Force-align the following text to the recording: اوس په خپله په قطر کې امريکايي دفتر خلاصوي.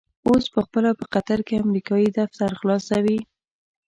اوس 0.27 0.43
په 0.53 0.59
خپله 0.65 0.89
په 0.99 1.05
قطر 1.13 1.39
کې 1.47 1.61
امريکايي 1.65 2.09
دفتر 2.19 2.51
خلاصوي. 2.59 3.19